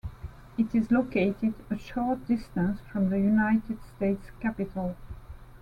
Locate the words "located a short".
0.89-2.25